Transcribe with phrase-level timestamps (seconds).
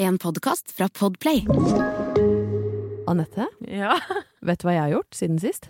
[0.00, 1.42] En podkast fra Podplay.
[3.10, 3.96] Anette, Ja.
[4.46, 5.68] vet du hva jeg har gjort siden sist?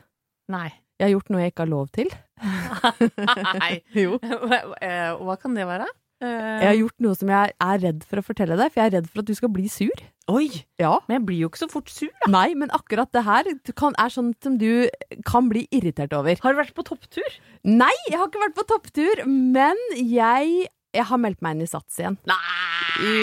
[0.53, 0.69] Nei.
[1.01, 2.13] Jeg har gjort noe jeg ikke har lov til.
[2.43, 3.73] Nei.
[4.05, 4.19] Jo.
[4.23, 5.89] Hva, eh, hva kan det være?
[6.23, 6.29] Eh,
[6.63, 8.95] Jeg har gjort noe som jeg er redd for å fortelle deg, for jeg er
[9.01, 10.05] redd for at du skal bli sur.
[10.31, 10.47] Oi!
[10.79, 10.93] Ja.
[11.09, 12.31] Men jeg blir jo ikke så fort sur, da.
[12.31, 14.87] Nei, men akkurat det her kan, er sånn som du
[15.27, 16.39] kan bli irritert over.
[16.45, 17.41] Har du vært på topptur?
[17.67, 21.71] Nei, jeg har ikke vært på topptur, men jeg, jeg har meldt meg inn i
[21.71, 22.19] Sats igjen.
[22.29, 22.73] Nei!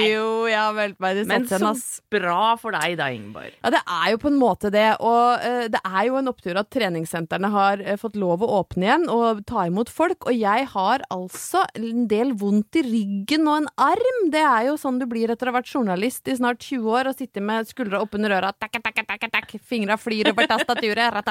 [0.09, 3.09] Jo, jeg har meldt meg inn i Men Sats Men så bra for deg da,
[3.13, 3.53] Ingeborg.
[3.61, 6.57] Ja, det er jo på en måte det, og uh, det er jo en opptur
[6.59, 10.65] at treningssentrene har uh, fått lov å åpne igjen og ta imot folk, og jeg
[10.73, 14.21] har altså en del vondt i ryggen og en arm.
[14.33, 17.11] Det er jo sånn du blir etter å ha vært journalist i snart 20 år
[17.11, 21.21] og sitte med skuldra oppunder øra, takk, takk, takk, takk, fingra flyr over tastaturet,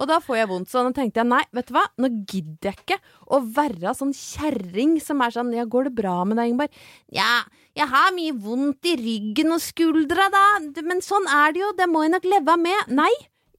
[0.00, 0.72] og da får jeg vondt.
[0.72, 4.12] Så da tenkte jeg nei, vet du hva, nå gidder jeg ikke å være sånn
[4.16, 6.80] kjerring som er sånn ja, går det bra med deg, Ingeborg?
[7.14, 7.42] Ja,
[7.78, 10.44] jeg har mye vondt i ryggen og skuldra, da,
[10.82, 12.94] men sånn er det jo, det må jeg nok leve med.
[13.00, 13.12] Nei,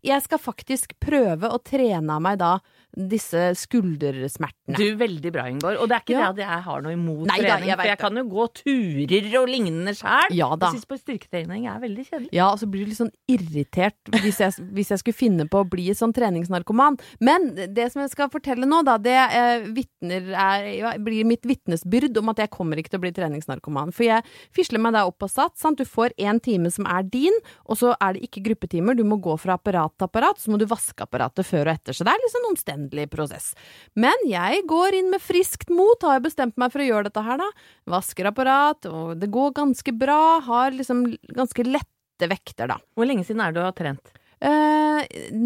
[0.05, 2.55] jeg skal faktisk prøve å trene av meg da
[2.95, 4.77] disse skuldersmertene.
[4.77, 5.79] Du, Veldig bra, Ingeborg.
[5.81, 6.31] Og det er ikke Ja.
[6.31, 8.01] det at jeg har noe imot Nei da, trening, jeg for jeg det.
[8.01, 10.27] kan jo gå turer og lignende sjæl.
[10.35, 10.67] Ja da.
[10.71, 12.29] Jeg syns på styrketrening er veldig kjedelig.
[12.31, 15.63] Ja, og så blir du litt sånn irritert hvis jeg, hvis jeg skulle finne på
[15.63, 16.99] å bli sånn treningsnarkoman.
[17.19, 21.43] Men det som jeg skal fortelle nå, da, det eh, vitner er, ja, blir mitt
[21.47, 23.91] vitnesbyrd om at jeg kommer ikke til å bli treningsnarkoman.
[23.95, 24.23] For jeg
[24.53, 25.61] fisler meg da opp på Sats.
[25.61, 25.77] Sant?
[25.77, 27.33] Du får én time som er din,
[27.65, 28.95] og så er det ikke gruppetimer.
[28.97, 31.93] Du må gå fra apparat til apparat, så må du vaske apparatet før og etter.
[31.93, 32.49] Så det er litt sånn
[32.81, 33.53] omstendelig prosess.
[33.95, 37.23] Men jeg går inn med friskt mot, har jeg bestemt meg for å gjøre dette
[37.23, 37.49] her, da.
[37.89, 40.39] Vasker apparat, og det går ganske bra.
[40.45, 41.05] Har liksom
[41.35, 42.77] ganske lette vekter, da.
[42.95, 44.11] Hvor lenge siden er det du har trent?
[44.41, 45.03] Uh,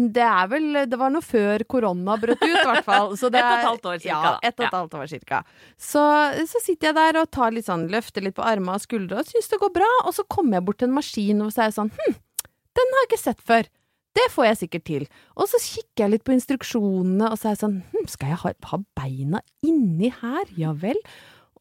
[0.08, 3.10] det er vel Det var noe før korona brøt ut, i hvert fall.
[3.20, 4.78] Så det Et og et halvt år cirka, Ja, et og et Ja.
[4.78, 5.40] halvt år cirka.
[5.76, 6.04] Så,
[6.48, 9.28] så sitter jeg der og tar litt sånn, løfter litt på armene og skuldre og
[9.28, 9.90] syns det går bra.
[10.06, 12.16] Og så kommer jeg bort til en maskin og så er jeg sånn Hm,
[12.76, 13.68] den har jeg ikke sett før.
[14.16, 15.06] Det får jeg sikkert til.
[15.36, 18.42] Og så kikker jeg litt på instruksjonene, og så er jeg sånn hm, Skal jeg
[18.42, 20.46] ha, ha beina inni her?
[20.56, 21.00] Ja vel.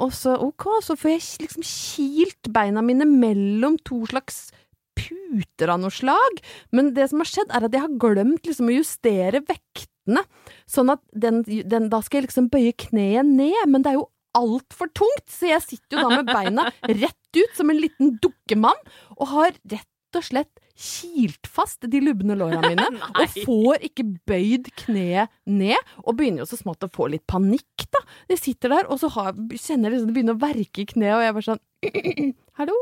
[0.03, 4.49] Og så ok, så får jeg liksom kilt beina mine mellom to slags
[4.95, 6.41] puter av noe slag.
[6.75, 10.25] Men det som har skjedd, er at jeg har glemt liksom å justere vektene.
[10.69, 14.09] Sånn at den, den, da skal jeg liksom bøye kneet ned, men det er jo
[14.35, 16.67] altfor tungt, så jeg sitter jo da med beina
[17.03, 18.79] rett ut som en liten dukkemann,
[19.15, 22.87] og har rett og slett kilt fast de lubne låra mine,
[23.19, 27.87] og får ikke bøyd kneet ned, og begynner jo så smått å få litt panikk,
[27.95, 28.03] da.
[28.33, 31.15] Jeg sitter der, og så har, kjenner jeg liksom det begynner å verke i kneet,
[31.15, 31.63] og jeg bare sånn
[32.59, 32.75] Hallo?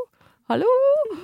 [0.50, 0.72] Hallo?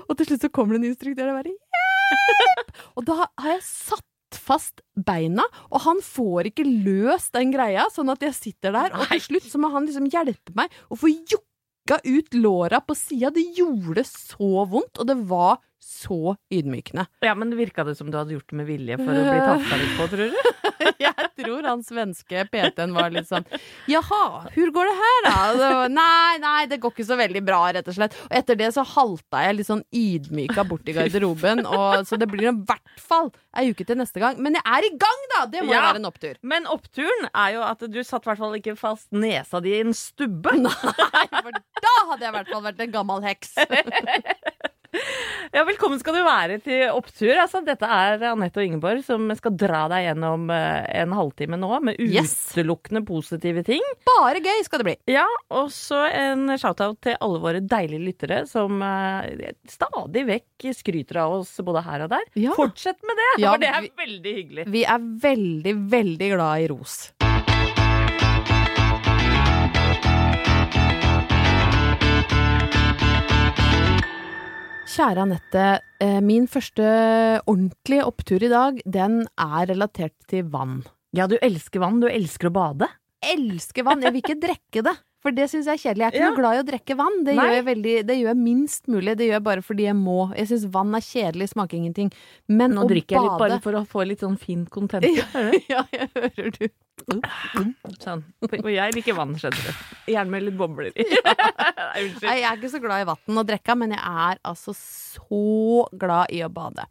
[0.06, 2.72] Og til slutt så kommer det en instruktør og bare Hjelp!
[2.96, 4.06] Og da har jeg satt
[4.40, 9.10] fast beina, og han får ikke løst den greia, sånn at jeg sitter der, og
[9.10, 13.32] til slutt så må han liksom hjelpe meg å få jukka ut låra på sida.
[13.34, 17.06] Det gjorde så vondt, og det var så ydmykende.
[17.24, 19.78] Ja, men Virka det som du hadde gjort det med vilje for å bli tafsa
[19.80, 20.36] litt på, tror du?
[21.00, 23.44] Jeg tror han svenske PT-en var litt sånn
[23.88, 25.34] Jaha, hvor går det her, da?
[25.56, 28.16] Det var, nei, nei, det går ikke så veldig bra, rett og slett.
[28.28, 32.28] Og etter det så halta jeg litt sånn ydmyka bort i garderoben, og, så det
[32.32, 33.30] blir i hvert fall
[33.60, 34.40] ei uke til neste gang.
[34.40, 35.42] Men jeg er i gang, da!
[35.52, 35.84] Det må jo Ja.
[35.90, 36.36] være en opptur.
[36.52, 39.82] Men oppturen er jo at du satt i hvert fall ikke fast nesa di i
[39.84, 40.54] en stubbe.
[40.64, 43.56] Nei, for da hadde jeg i hvert fall vært en gammel heks.
[45.60, 47.34] Ja, velkommen skal du være til opptur.
[47.36, 51.68] Altså, dette er Anette og Ingeborg som skal dra deg gjennom eh, en halvtime nå
[51.84, 52.32] med Yes.
[52.54, 53.84] utelukkende positive ting.
[54.08, 54.96] Bare gøy skal det bli.
[55.12, 61.20] Ja, og så en shout-out til alle våre deilige lyttere som eh, stadig vekk skryter
[61.26, 62.24] av oss både her og der.
[62.40, 62.56] Ja.
[62.56, 64.68] Fortsett med det, Ja, for det er veldig hyggelig.
[64.72, 67.02] Vi er veldig, veldig glad i ros.
[74.90, 75.64] Kjære Anette,
[76.02, 76.82] eh, min første
[77.46, 80.80] ordentlige opptur i dag, den er relatert til vann.
[81.14, 82.00] Ja, du elsker vann.
[82.02, 82.88] Du elsker å bade.
[83.22, 84.96] Elsker vann, jeg vil ikke drikke det.
[85.20, 86.00] For det syns jeg er kjedelig.
[86.00, 86.28] Jeg er ikke Ja.
[86.30, 87.16] noe glad i å drikke vann.
[87.24, 87.44] Det Nei.
[87.44, 89.16] gjør, jeg veldig, det gjør jeg minst mulig.
[89.20, 90.18] Det gjør jeg bare fordi jeg må.
[90.36, 92.12] Jeg syns vann er kjedelig, smaker ingenting.
[92.48, 95.04] Men Nå å drikker jeg litt bare for å få litt sånn fin kontent.
[95.04, 95.26] Ja.
[95.68, 96.68] Ja, jeg hører du.
[98.00, 98.24] Sånn.
[98.42, 99.84] Og jeg liker vann, skjønner du.
[100.12, 101.04] Gjerne med litt bobler i.
[101.90, 102.06] Ja.
[102.22, 105.86] Nei, jeg er ikke så glad i vann og drikke, men jeg er altså så
[105.98, 106.84] glad i å bade.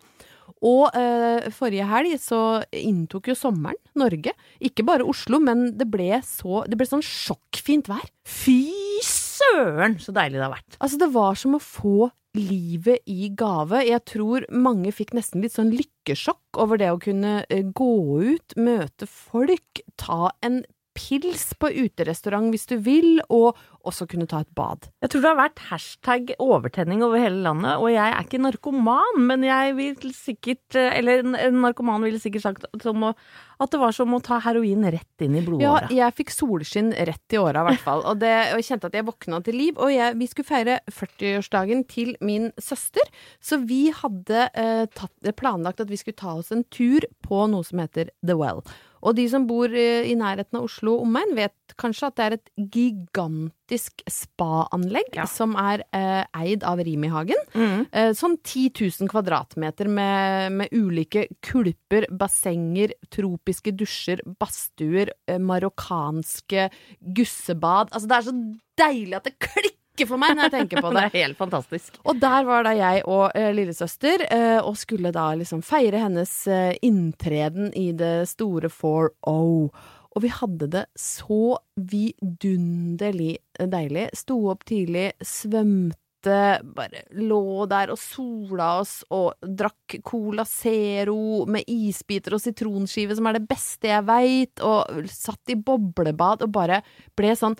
[0.65, 2.41] Og eh, forrige helg så
[2.75, 4.33] inntok jo sommeren Norge.
[4.59, 8.07] Ikke bare Oslo, men det ble, så, det ble sånn sjokkfint vær.
[8.27, 8.59] Fy
[9.05, 10.79] søren, så deilig det har vært.
[10.79, 13.81] Altså, det var som å få livet i gave.
[13.87, 17.93] Jeg tror mange fikk nesten litt sånn lykkesjokk over det å kunne eh, gå
[18.35, 20.61] ut, møte folk, ta en
[20.99, 23.57] pils på uterestaurant hvis du vil, og
[23.87, 24.89] også kunne ta et bad.
[25.03, 29.21] Jeg tror det har vært hashtag overtenning over hele landet, og jeg er ikke narkoman,
[29.29, 33.13] men jeg vil sikkert Eller en narkoman ville sikkert sagt som å,
[33.59, 37.35] at det var som å ta heroin rett inn i Ja, jeg fikk solskinn rett
[37.35, 38.03] i åra, i hvert fall.
[38.07, 39.79] Og, det, og jeg kjente at jeg våkna til liv.
[39.79, 43.07] Og jeg, vi skulle feire 40-årsdagen til min søster,
[43.43, 47.67] så vi hadde eh, tatt, planlagt at vi skulle ta oss en tur på noe
[47.67, 48.63] som heter The Well.
[49.01, 52.35] Og de som bor eh, i nærheten av Oslo omegn, vet kanskje at det er
[52.37, 55.25] et gigantisk spa-anlegg Ja.
[55.29, 57.39] som er eh, eid av Rimi-hagen.
[57.55, 57.85] Mm.
[57.91, 66.69] Eh, sånn 10 000 kvadratmeter med, med ulike kulper, bassenger, tropiske dusjer, badstuer, eh, marokkanske
[67.15, 67.93] gussebad.
[67.93, 68.37] Altså, det er så
[68.79, 69.75] deilig at det klikker
[70.07, 71.05] for meg når jeg tenker på Det det.
[71.09, 71.99] er helt fantastisk.
[72.05, 76.33] Og der var da jeg og eh, lillesøster, eh, og skulle da liksom feire hennes
[76.47, 79.71] eh, inntreden i det store 4-0.
[80.09, 84.09] Og vi hadde det så vidunderlig deilig.
[84.17, 86.37] Sto opp tidlig, svømte,
[86.75, 93.29] bare lå der og sola oss og drakk Cola Zero med isbiter og sitronskive, som
[93.29, 96.81] er det beste jeg veit, og satt i boblebad og bare
[97.15, 97.55] ble sånn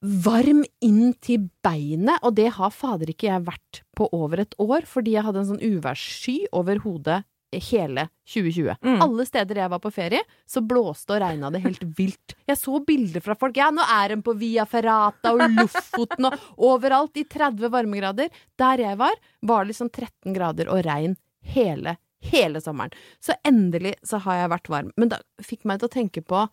[0.00, 4.86] varm inn til beinet, og det har fader ikke jeg vært på over et år,
[4.88, 7.22] fordi jeg hadde en sånn uværssky over hodet
[7.52, 8.76] hele 2020.
[8.84, 8.98] Mm.
[9.02, 12.34] Alle steder jeg var på ferie, så blåste og regna det helt vilt.
[12.48, 13.56] Jeg så bilder fra folk.
[13.56, 18.28] Ja, nå er de på Via Ferrata og Lofoten og overalt i 30 varmegrader.
[18.60, 21.16] Der jeg var, var det liksom 13 grader og regn
[21.54, 21.96] hele,
[22.28, 22.92] hele sommeren.
[23.24, 24.92] Så endelig så har jeg vært varm.
[25.00, 26.44] Men det fikk meg til å tenke på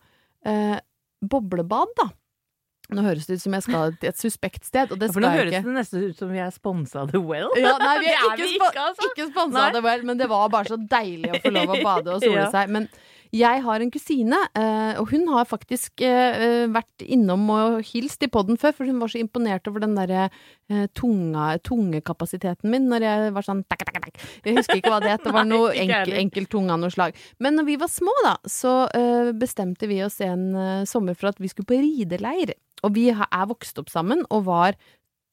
[0.48, 0.78] eh,
[1.20, 2.08] boblebad, da.
[2.94, 5.30] Nå høres det ut som jeg skal til et suspekt sted, og det For nå
[5.34, 7.50] høres det nesten ut som vi er sponsa av The Well.
[7.58, 9.10] Ja, nei, vi er, ikke, spo ikke, altså.
[9.10, 11.80] ikke sponsa av The Well, men det var bare så deilig å få lov å
[11.88, 12.70] bade og sole seg.
[12.76, 12.86] Men
[13.36, 18.30] jeg har en kusine, eh, og hun har faktisk eh, vært innom og hilst i
[18.32, 23.06] podden før, for hun var så imponert over den derre eh, tunga, tungekapasiteten min når
[23.06, 24.20] jeg var sånn takk, takk, takk.
[24.46, 27.16] Jeg husker ikke hva det het, det var noe enkel, enkel tunge av noe slag.
[27.42, 31.32] Men når vi var små, da, så eh, bestemte vi oss en eh, sommer for
[31.32, 32.56] at vi skulle på rideleir.
[32.84, 34.76] Og vi er vokst opp sammen og var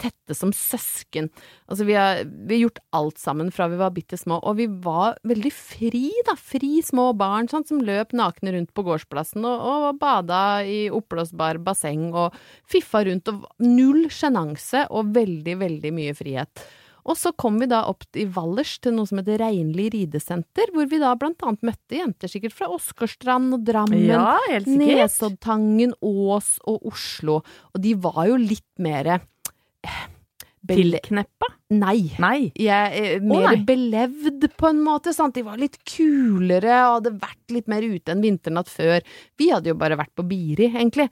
[0.01, 1.29] tette som søsken.
[1.67, 4.67] Altså, vi har, vi har gjort alt sammen fra vi var bitte små, og vi
[4.67, 6.35] var veldig fri, da.
[6.39, 11.61] Fri små barn sant, som løp nakne rundt på gårdsplassen og, og bada i oppblåsbar
[11.63, 12.37] basseng og
[12.69, 13.31] fiffa rundt.
[13.31, 16.65] Og null sjenanse og veldig, veldig mye frihet.
[17.03, 20.87] Og så kom vi da opp i Valdres til noe som heter Reinli ridesenter, hvor
[20.87, 24.05] vi da blant annet møtte jenter sikkert fra Åsgårdstrand og Drammen.
[24.07, 24.69] Ja, helt.
[24.71, 27.41] Nesoddtangen, Ås og Oslo.
[27.73, 29.32] Og de var jo litt mer bele-
[30.63, 31.49] Tilkneppa?
[31.75, 32.13] Nei.
[32.23, 32.51] Nei.
[32.59, 33.63] Jeg er mer nei.
[33.67, 35.11] belevd, på en måte.
[35.15, 35.35] Sant?
[35.35, 39.03] De var litt kulere og hadde vært litt mer ute enn vinternatt før.
[39.39, 41.09] Vi hadde jo bare vært på Biri, egentlig.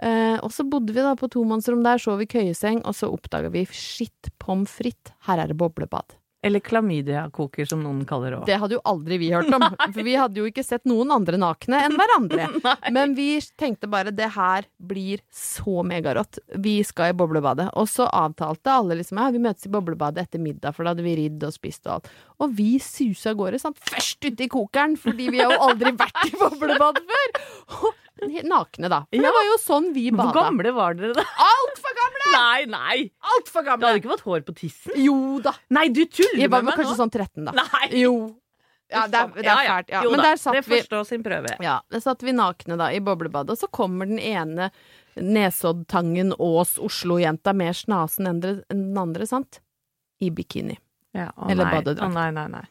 [0.00, 3.52] Eh, og så bodde vi da på tomannsrom der, sov i køyeseng, og så oppdaga
[3.54, 6.16] vi shit pommes frites, her er det boblebad.
[6.44, 8.46] Eller klamydia-koker, som noen kaller det òg.
[8.50, 11.40] Det hadde jo aldri vi hørt om, for vi hadde jo ikke sett noen andre
[11.40, 12.50] nakne enn hverandre.
[12.96, 16.42] Men vi tenkte bare det her blir så megarått.
[16.60, 17.70] Vi skal i boblebadet.
[17.80, 21.06] Og så avtalte alle liksom ja, vi møtes i boblebadet etter middag, for da hadde
[21.06, 22.14] vi ridd og spist og alt.
[22.44, 23.80] Og vi susa av gårde, sant.
[23.88, 27.92] Først ute i kokeren, fordi vi har jo aldri vært i boblebadet før.
[28.22, 29.00] Nakne, da.
[29.10, 29.22] For Ja.
[29.26, 31.22] det var jo sånn vi Hvor gamle var dere da?
[31.22, 32.30] Altfor gamle!
[32.32, 33.10] Nei, nei!
[33.20, 33.80] Alt for gamle.
[33.80, 34.92] Du hadde ikke fått hår på tissen?
[34.96, 35.52] Jo da.
[35.70, 37.00] Nei, du tuller Jeg var med meg kanskje nå.
[37.02, 37.52] sånn 13, da.
[37.58, 37.88] Nei!
[38.04, 38.14] Jo.
[38.92, 39.88] Ja, det er, det er fælt.
[39.90, 40.02] Ja.
[40.12, 41.64] Men der satt vi.
[41.64, 44.70] Ja, der satt vi nakne da i boblebadet, og så kommer den ene
[45.18, 49.60] Nesoddtangen Ås Oslo-jenta mer snasen enn den andre, sant?
[50.22, 50.76] I bikini.
[51.14, 52.06] Ja, å Eller badedrakt.
[52.06, 52.64] Å nei, nei, nei.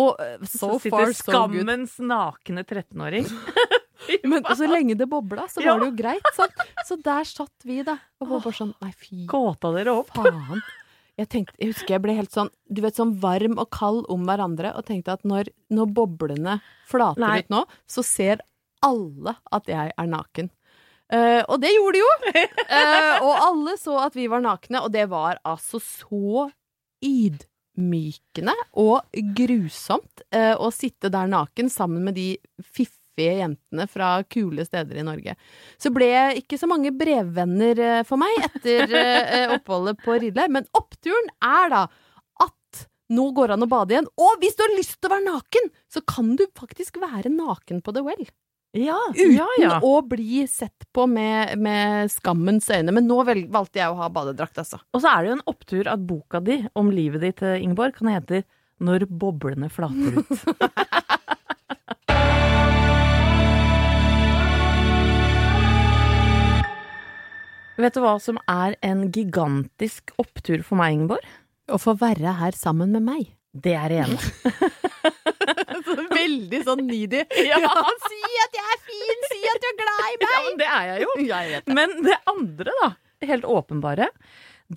[0.00, 1.50] Og eh, so Så far, so good.
[1.50, 3.26] skammens nakne 13-åring.
[4.30, 6.62] Men så lenge det bobla, så var det jo greit, sant?
[6.86, 7.98] Så der satt vi, da.
[8.20, 10.12] Og var bare sånn Nei, fy Kåta dere opp?
[10.16, 10.62] faen.
[11.20, 14.24] Jeg, tenkte, jeg husker jeg ble helt sånn du vet, sånn varm og kald om
[14.28, 17.42] hverandre, og tenkte at når, når boblene flater Nei.
[17.42, 18.40] ut nå, så ser
[18.86, 20.48] alle at jeg er naken.
[21.10, 22.10] Uh, og det gjorde de jo!
[22.70, 26.46] Uh, og alle så at vi var nakne, og det var altså så
[27.04, 32.30] ydmykende og grusomt uh, å sitte der naken sammen med de
[32.62, 35.34] fiffige jentene fra kule steder i Norge.
[35.80, 40.48] Så ble jeg ikke så mange brevvenner eh, for meg etter eh, oppholdet på Ridley,
[40.52, 41.82] men oppturen er da
[42.46, 44.10] at nå går det an å bade igjen.
[44.20, 47.82] Og hvis du har lyst til å være naken, så kan du faktisk være naken
[47.82, 48.30] på The Well.
[48.72, 49.78] Ja, Uten ja, ja.
[49.82, 52.94] å bli sett på med, med skammens øyne.
[52.94, 54.78] Men nå vel, valgte jeg å ha badedrakt, altså.
[54.94, 57.98] Og så er det jo en opptur at boka di om livet ditt, eh, Ingeborg,
[57.98, 58.44] kan hete
[58.80, 60.30] Når boblene flater ut.
[67.80, 71.24] Vet du hva som er en gigantisk opptur for meg, Ingeborg?
[71.70, 73.30] Å få være her sammen med meg.
[73.50, 74.18] Det er det ene.
[76.20, 77.22] Veldig sånn needy.
[77.50, 77.58] Ja.
[78.04, 79.24] si at jeg er fin!
[79.30, 80.28] Si at du er glad i meg!
[80.28, 81.14] Ja, men det er jeg jo.
[81.30, 81.76] Jeg vet det.
[81.78, 82.90] Men det andre, da,
[83.32, 84.10] helt åpenbare,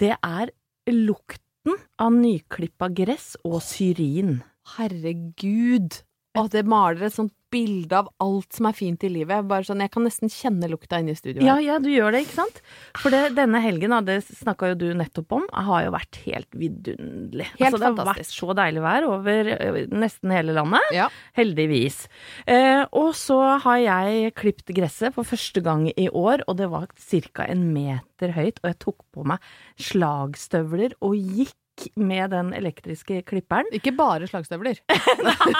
[0.03, 0.53] det er
[0.93, 4.37] lukten av nyklippa gress og syrin.
[4.77, 5.99] Herregud.
[6.39, 9.45] Å, det maler et sånt bilde av alt som er fint i livet.
[9.49, 11.43] Bare sånn, Jeg kan nesten kjenne lukta inne i studio.
[11.45, 12.61] Ja, ja, du gjør det, ikke sant?
[12.99, 17.47] For det, denne helgen, det snakka jo du nettopp om, har jo vært helt vidunderlig.
[17.59, 19.51] Helt altså, det har vært så deilig vær over
[19.93, 20.91] nesten hele landet.
[20.95, 21.09] Ja.
[21.37, 22.03] Heldigvis.
[22.49, 26.89] Eh, og så har jeg klipt gresset for første gang i år, og det var
[26.93, 27.47] ca.
[27.47, 31.57] en meter høyt, og jeg tok på meg slagstøvler og gikk
[31.99, 33.69] med den elektriske klipperen.
[33.75, 34.79] Ikke bare slagstøvler.
[35.25, 35.53] Nei!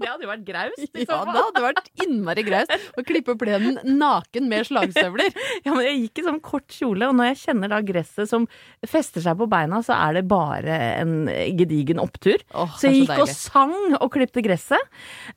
[0.00, 0.86] det hadde jo vært graust.
[0.96, 5.32] Ja, det hadde vært innmari graust å klippe plenen naken med slagstøvler.
[5.64, 8.46] Ja, men jeg gikk i sånn kort kjole, og når jeg kjenner da gresset som
[8.88, 11.14] fester seg på beina, så er det bare en
[11.58, 12.40] gedigen opptur.
[12.54, 14.88] Åh, Så jeg gikk så gikk og sang og klipte gresset.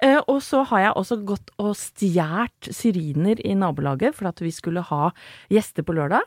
[0.03, 4.51] Eh, og så har jeg også gått og stjålet syriner i nabolaget for at vi
[4.53, 5.09] skulle ha
[5.51, 6.23] gjester på lørdag.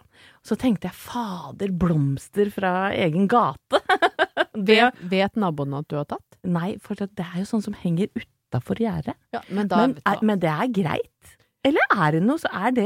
[0.46, 3.80] Så tenkte jeg fader, blomster fra egen gate.
[4.54, 6.22] det, Vet, vet naboene at du har tatt?
[6.46, 9.16] nei, for det er jo sånn som henger utafor gjerdet.
[9.34, 11.32] Ja, men Men, men det er greit?
[11.66, 12.84] Eller er det noe, så er det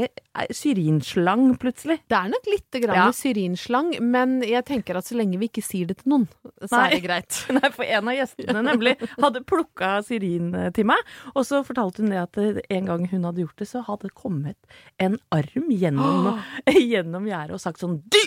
[0.57, 1.99] syrinslang plutselig?
[2.09, 3.07] Det er nok litt grann Ja.
[3.13, 6.25] syrinslang, men jeg tenker at så lenge vi ikke sier det til noen,
[6.65, 6.85] så Nei.
[6.87, 7.39] er det greit.
[7.57, 10.97] Nei, for en av gjestene nemlig hadde plukka syrin til meg,
[11.35, 14.15] og så fortalte hun det at en gang hun hadde gjort det, så hadde det
[14.17, 14.57] kommet
[14.99, 16.31] en arm gjennom,
[16.91, 18.21] gjennom gjerdet og sagt sånn Du!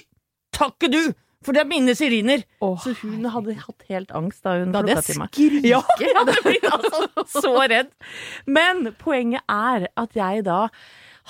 [0.54, 1.00] Takke du!
[1.44, 2.44] For det er mine syriner!
[2.64, 5.40] Oh, Så hun hadde hatt helt angst da hun Da plukka til meg.
[5.68, 7.90] Ja, jeg hadde blitt altså så redd.
[8.48, 10.66] Men poenget er at jeg da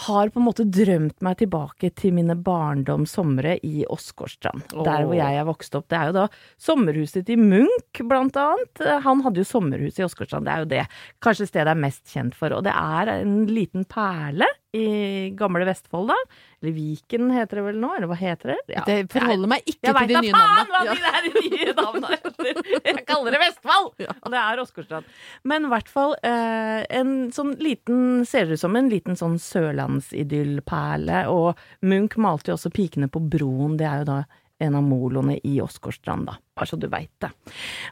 [0.07, 4.65] har på en måte drømt meg tilbake til mine barndomssomre i Åsgårdstrand.
[4.75, 5.87] Der hvor jeg er vokst opp.
[5.93, 6.25] Det er jo da
[6.59, 8.83] sommerhuset til Munch, blant annet.
[9.07, 10.49] Han hadde jo sommerhus i Åsgårdstrand.
[10.51, 10.83] Det er jo det
[11.23, 12.57] kanskje stedet jeg er mest kjent for.
[12.59, 16.17] Og det er en liten perle i gamle Vestfold, da.
[16.63, 18.57] Eller Viken heter det vel nå, eller hva heter det?
[18.75, 21.75] Ja, Det forholder meg ikke jeg til veit de da faen hva de der nye
[21.81, 22.63] navnene heter!
[22.89, 23.89] Jeg kaller det Vestfold!
[24.09, 25.11] Og det er Åsgårdstrand.
[25.53, 31.25] Men i hvert fall eh, en sånn liten Ser ut som en liten sånn sørlandsidyllperle.
[31.31, 33.77] Og Munch malte jo også Pikene på broen.
[33.81, 34.19] Det er jo da
[34.65, 36.37] en av moloene i Åsgårdstrand, da.
[36.57, 37.31] Bare så du veit det.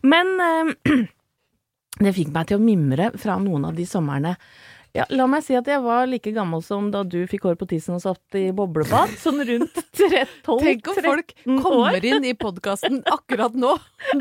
[0.07, 0.73] Men eh,
[2.03, 4.37] det fikk meg til å mimre fra noen av de somrene
[4.93, 7.65] ja, la meg si at jeg var like gammel som da du fikk hår på
[7.71, 9.15] tissen og satt i boblebad.
[9.23, 10.61] Sånn rundt 12-13 år.
[10.67, 11.33] Tenk om folk
[11.65, 13.73] kommer inn i podkasten akkurat nå.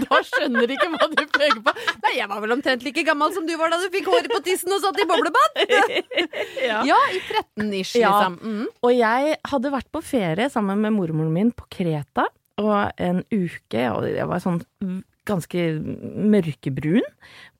[0.06, 1.75] Da skjønner de ikke hva du peker på.
[2.06, 4.40] Nei, jeg var vel omtrent like gammel som du var da du fikk håret på
[4.48, 5.62] tissen og satt i boblebad.
[6.70, 6.82] ja.
[6.88, 8.13] Ja, i 13-ish, Ja.
[8.16, 8.40] liksom.
[8.42, 8.66] Mm.
[8.88, 12.30] Og jeg hadde vært på ferie sammen med mormoren min på Kreta,
[12.62, 14.62] og en uke, og jeg var sånn
[15.28, 15.63] ganske
[16.34, 17.06] mørkebrun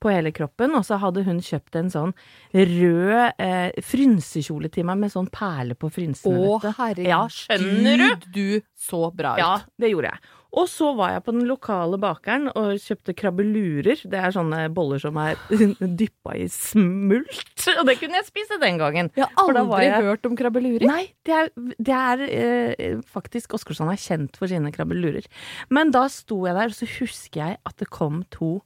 [0.02, 2.14] på hele kroppen, og så hadde hun kjøpt en sånn
[2.56, 6.42] rød eh, frynsekjole til meg med sånn perle på frynsene.
[6.42, 7.06] Å, herregud.
[7.06, 8.28] Ja, skjønner du?
[8.34, 9.42] Du så bra ut.
[9.44, 10.32] Ja, det gjorde jeg.
[10.52, 14.02] Og så var jeg på den lokale bakeren og kjøpte krabbelurer.
[14.04, 15.38] Det er sånne boller som er
[16.02, 17.64] dyppa i smult.
[17.78, 19.08] Og det kunne jeg spise den gangen.
[19.16, 20.84] Jeg har aldri jeg- hørt om krabbelurer.
[20.90, 21.48] Nei, det er,
[21.80, 25.24] det er eh, faktisk Åsgårdstrand er kjent for sine krabbelurer.
[25.72, 28.58] Men da sto jeg der, og så husker jeg at det kom to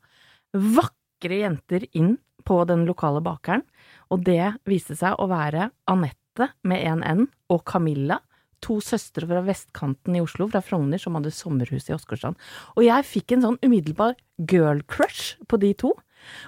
[0.57, 2.17] vakre jenter inn
[2.47, 3.63] på den lokale bakeren,
[4.11, 8.21] og det viste seg å være Anette med en N og Camilla.
[8.65, 12.39] To søstre fra vestkanten i Oslo, fra Frogner, som hadde sommerhus i Åsgårdstrand.
[12.77, 14.17] Og jeg fikk en sånn umiddelbar
[14.49, 15.93] girl crush på de to.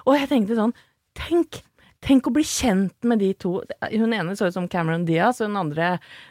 [0.07, 0.75] Og jeg tenkte sånn,
[1.17, 1.63] tenk
[1.99, 3.57] Tenk å bli kjent med de to.
[3.91, 5.89] Hun ene så ut som Cameron Diaz, og hun andre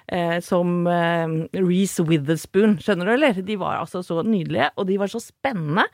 [0.09, 2.79] eh, som eh, Reece Witherspoon.
[2.81, 3.43] Skjønner du, eller?
[3.45, 5.85] De var altså så nydelige, og de var så spennende.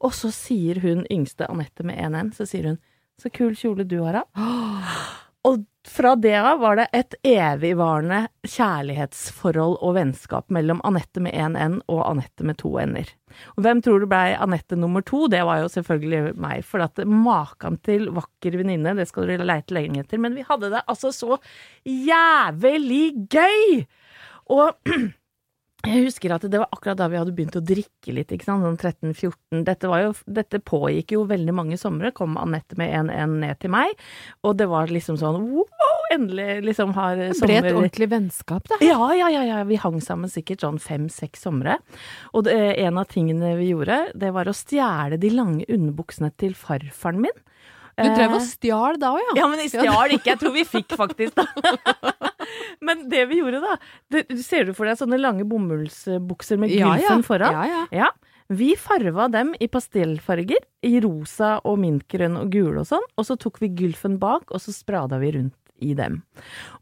[0.00, 2.80] Og så sier hun yngste Anette med 1N, så sier hun
[3.18, 4.46] 'så kul kjole du har', da.
[5.44, 11.56] Og fra det av var det et evigvarende kjærlighetsforhold og vennskap mellom Anette med én
[11.58, 13.10] N og Anette med to N-er.
[13.60, 15.26] Hvem tror du blei Anette nummer to?
[15.30, 19.76] Det var jo selvfølgelig meg, for at maken til vakker venninne, det skal du leite
[19.76, 21.40] lenge etter, men vi hadde det altså så
[21.84, 23.84] jævlig gøy!
[24.48, 24.76] Og
[25.86, 28.64] jeg husker at det var akkurat da vi hadde begynt å drikke litt, ikke sant,
[28.66, 29.62] sånn 13-14.
[29.66, 33.94] Dette, dette pågikk jo veldig mange somre, kom Anette med en, en ned til meg,
[34.42, 37.38] og det var liksom sånn wow, endelig liksom har sommer...
[37.38, 38.80] Det ble et ordentlig vennskap, da.
[38.82, 41.78] ja, ja, ja, ja, vi hang sammen sikkert sånn fem-seks somre.
[42.34, 46.58] Og det, en av tingene vi gjorde, det var å stjele de lange underbuksene til
[46.58, 47.44] farfaren min.
[47.98, 49.32] Du drev og Eh, stjal da òg, ja?
[49.40, 50.30] ja, men jeg stjal ikke.
[50.30, 51.46] Jeg tror vi fikk faktisk, da.
[53.18, 53.76] det vi gjorde, da
[54.14, 57.26] det, Ser du for deg sånne lange bomullsbukser med Ja, gylfen ja.
[57.26, 57.58] foran?
[57.58, 57.84] Ja, ja.
[58.04, 58.10] Ja.
[58.48, 63.36] Vi farva dem i pastellfarger, i rosa og mintgrønn og gul og sånn, og så
[63.36, 66.22] tok vi gylfen bak, og så sprada vi rundt i dem.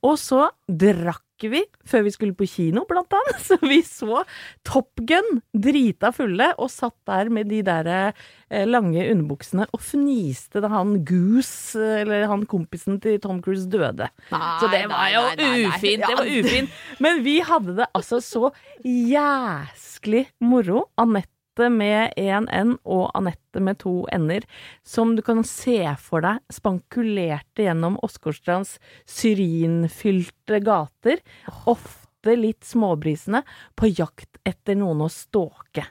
[0.07, 4.23] Og så drakk vi før vi skulle på kino, blant annet, så vi så
[4.67, 10.63] Top Gun, drita fulle, og satt der med de der eh, lange underbuksene og fniste
[10.65, 14.09] da han Goose, eller han kompisen til Tom Cruise, døde.
[14.33, 15.25] Så det var jo
[15.69, 16.07] ufint.
[16.07, 16.83] Det var ufint.
[17.05, 18.51] Men vi hadde det altså så
[19.15, 20.87] jæsklig moro.
[20.97, 21.36] Anette
[21.73, 24.47] med én N og Anette med to N-er,
[24.87, 28.77] som du kan se for deg spankulerte gjennom Åsgårdstrands
[29.09, 31.23] syrinfylte gater.
[31.67, 33.45] Ofte litt småbrisende,
[33.79, 35.87] på jakt etter noen å stalke.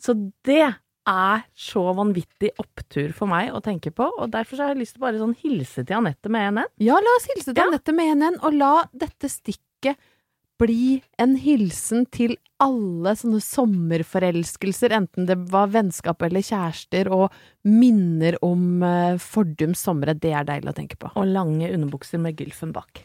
[0.00, 0.14] Så
[0.46, 0.66] det
[1.08, 4.96] er så vanvittig opptur for meg å tenke på, og derfor så har jeg lyst
[4.96, 6.70] til å bare sånn hilse til Anette med en N.
[6.84, 7.68] Ja, la oss hilse til Ja.
[7.70, 9.96] Anette med en, og la dette stikket
[10.58, 17.32] bli en hilsen til alle sånne sommerforelskelser, enten det var vennskap eller kjærester, og
[17.68, 20.16] minner om uh, fordums somre.
[20.18, 21.12] Det er deilig å tenke på.
[21.14, 23.04] Og lange underbukser med gylfen bak.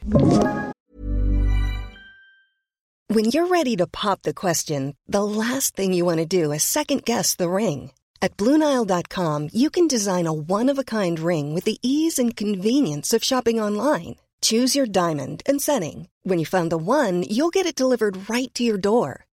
[3.13, 6.63] When you're ready to pop the question, the last thing you want to do is
[6.63, 7.91] second guess the ring.
[8.23, 12.35] At Bluenile.com, you can design a one of a kind ring with the ease and
[12.35, 14.15] convenience of shopping online.
[14.41, 16.07] Choose your diamond and setting.
[16.23, 19.25] When you find the one, you'll get it delivered right to your door.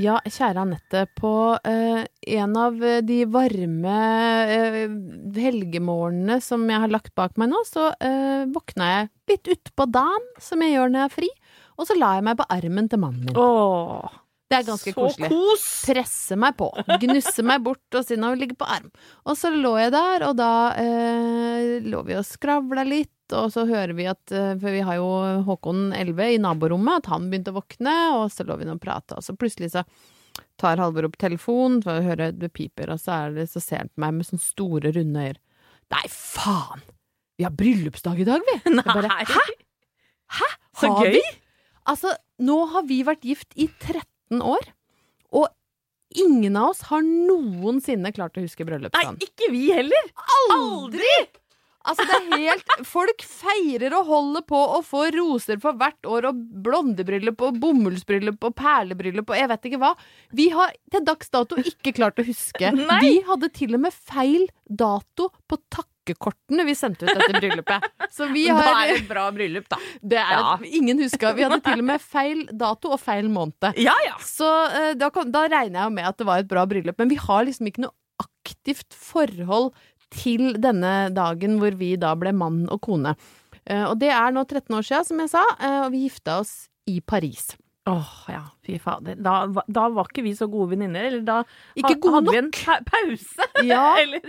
[0.00, 1.30] Ja, kjære Anette, på
[1.68, 2.04] eh,
[2.38, 3.96] en av de varme
[4.48, 4.78] eh,
[5.36, 10.24] helgemorgenene som jeg har lagt bak meg nå, så eh, våkna jeg litt utpå dagen,
[10.40, 11.30] som jeg gjør når jeg er fri,
[11.76, 13.36] og så la jeg meg på armen til mannen min.
[13.40, 14.08] Åh,
[14.50, 15.28] Det er ganske Så koselig.
[15.30, 15.68] kos!
[15.90, 16.70] Presse meg på,
[17.04, 18.88] gnusse meg bort og si nå ligger på arm.
[19.28, 23.66] Og så lå jeg der, og da eh, lå vi og skravla litt, og så
[23.68, 25.08] hører vi at eh, For vi har jo
[25.46, 28.82] Håkon 11 i naborommet, at han begynte å våkne, og så lå vi nå og
[28.82, 29.84] prata, og så plutselig så
[30.60, 33.84] tar Halvor opp telefonen, for å høre det piper, og så, er det, så ser
[33.84, 35.40] han på meg med sånne store, runde øyne.
[35.90, 36.84] Nei, faen!
[37.40, 38.58] Vi har bryllupsdag i dag, vi!
[38.76, 38.84] Nei.
[38.86, 39.46] bare, Hæ?
[40.40, 40.50] Hæ?
[40.80, 41.16] Så Har gøy!
[41.18, 41.24] vi?
[41.90, 42.12] Altså,
[42.44, 44.68] nå har vi vært gift i 13 år,
[45.34, 45.48] og
[46.20, 49.16] ingen av oss har noensinne klart å huske bryllupsdagen.
[49.18, 50.10] Nei, ikke vi heller!
[50.36, 51.14] Aldri!
[51.88, 56.26] Altså, det er helt Folk feirer og holder på og får roser for hvert år,
[56.28, 59.94] og blondebryllup og bomullsbryllup og perlebryllup og jeg vet ikke hva.
[60.36, 62.72] Vi har til dags dato ikke klart å huske.
[62.76, 62.98] Nei.
[63.06, 67.86] Vi hadde til og med feil dato på takkekortene vi sendte ut etter bryllupet.
[68.12, 69.78] Så vi Da er det et bra bryllup, da.
[70.02, 70.58] det er Ja.
[70.80, 71.32] Ingen huska.
[71.38, 73.70] Vi hadde til og med feil dato og feil måned.
[73.88, 74.18] Ja, ja.
[74.20, 76.98] Så eh, da, da regner jeg jo med at det var et bra bryllup.
[77.00, 79.72] Men vi har liksom ikke noe aktivt forhold
[80.10, 83.16] til denne dagen hvor vi da ble mann og kone.
[83.66, 86.40] Eh, og det er nå 13 år siden, som jeg sa, eh, og vi gifta
[86.42, 86.54] oss
[86.90, 87.52] i Paris.
[87.88, 89.16] Åh, ja, fy fader.
[89.24, 91.06] Da, da var ikke vi så gode venninner.
[91.08, 91.38] Eller da
[91.80, 93.46] Ikke gode hadde vi en pa pause.
[93.66, 93.96] Ja.
[93.98, 94.20] eller,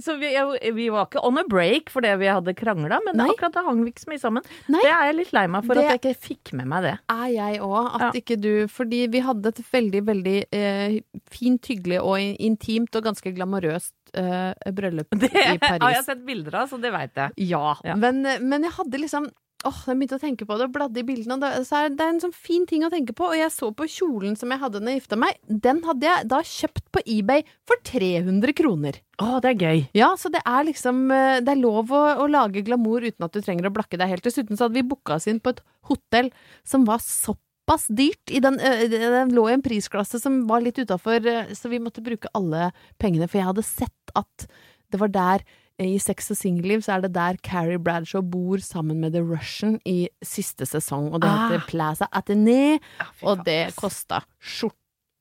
[0.00, 0.30] så vi,
[0.78, 3.26] vi var ikke on a break fordi vi hadde krangla, men Nei.
[3.34, 4.46] akkurat da hang vi ikke så mye sammen.
[4.72, 4.80] Nei.
[4.86, 6.94] Det er jeg litt lei meg for Det- at jeg ikke fikk med meg det.
[7.18, 7.90] er jeg òg.
[7.98, 8.12] At Ja.
[8.22, 11.00] ikke du Fordi vi hadde et veldig, veldig eh,
[11.34, 16.04] fint, hyggelig og intimt og ganske glamorøst eh, bryllup Det i har jeg Paris.
[16.06, 17.32] sett bilder av, så det veit jeg.
[17.50, 17.96] Ja, Ja.
[17.96, 19.30] Men, men jeg hadde liksom
[19.64, 21.38] Åh, jeg begynte å tenke på det og bladde i bildene.
[21.40, 23.30] Det, så er, det er en sånn fin ting å tenke på.
[23.32, 25.38] Og jeg så på kjolen som jeg hadde da jeg gifta meg.
[25.48, 28.98] Den hadde jeg da kjøpt på eBay for 300 kroner.
[29.24, 29.80] Å, det er gøy.
[29.96, 33.32] Ja, så det er liksom eh, Det er lov å, å lage glamour uten at
[33.32, 34.26] du trenger å blakke deg helt.
[34.28, 36.28] Dessuten så hadde vi booka oss inn på et hotell
[36.60, 38.30] som var såpass dyrt.
[38.30, 41.20] I den, den lå i en prisklasse som var litt utafor,
[41.54, 43.28] så vi måtte bruke alle pengene.
[43.28, 44.46] For jeg hadde sett at
[44.92, 45.44] det var der
[45.82, 49.80] i Sex og singelliv så er det der Carrie Bradshaw bor sammen med The Russian
[49.84, 51.48] i siste sesong, og det Ah.
[51.50, 54.74] heter Plaza Atene, ja, og det kosta kosta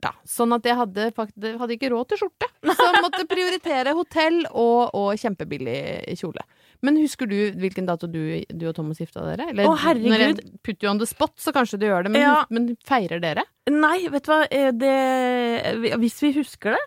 [0.03, 0.27] skjorta.
[0.27, 4.41] Sånn at jeg hadde, faktisk, hadde ikke råd til skjorte, så jeg måtte prioritere hotell
[4.51, 5.77] og, og kjempebillig
[6.19, 6.43] kjole.
[6.83, 8.19] Men husker du hvilken dato du,
[8.51, 9.49] du og Thomas gifta dere?
[9.53, 10.11] Eller, Å, herregud.
[10.11, 10.37] Når jeg
[10.67, 12.41] putter you on the spot, så kanskje du gjør det, men, Ja.
[12.51, 13.45] men feirer dere?
[13.71, 16.81] Nei, vet du hva, eh, det, hvis vi husker det,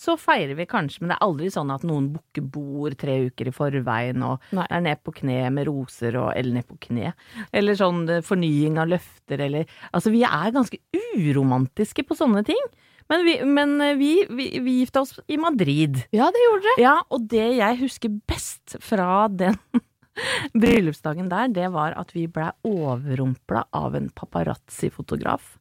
[0.00, 3.50] så feirer vi kanskje, men det er aldri sånn at noen booker bord tre uker
[3.50, 4.64] i forveien og Nei.
[4.72, 7.12] er ned på kne med roser og Eller ned på kne.
[7.52, 10.80] Eller sånn eh, fornying av løfter eller Altså, vi er ganske
[11.20, 12.64] uromantiske på sånne ting.
[13.12, 16.00] Men vi, men eh, vi, vi, vi gifta oss i Madrid.
[16.16, 16.80] Ja, det gjorde dere.
[16.86, 19.60] Ja, og det jeg husker best fra den
[20.60, 25.58] bryllupsdagen der, det var at vi ble overrumpla av en paparazzi-fotograf.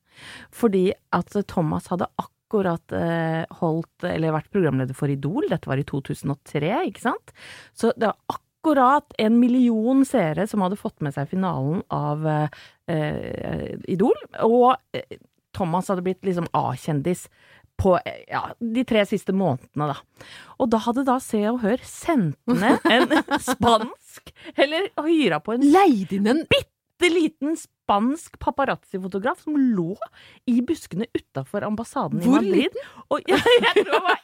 [0.56, 5.88] Fordi at Thomas hadde akkurat eh, holdt, eller vært programleder for Idol, dette var i
[5.88, 7.34] 2003, ikke sant?
[7.78, 12.60] Så det var akkurat en million seere som hadde fått med seg finalen av eh,
[12.92, 15.20] eh, Idol, og eh,
[15.56, 17.28] Thomas hadde blitt liksom A-kjendis
[17.80, 20.28] på eh, ja, de tre siste månedene, da.
[20.60, 23.16] Og da hadde da Se og Hør sendt ned en
[23.52, 29.96] spansk, eller hyra på en Leid inn en bitte liten spansk paparazzi-fotograf som lå
[30.50, 32.82] i buskene utafor ambassaden Hvor i Madrid.
[33.10, 34.20] Og jeg, jeg tror det var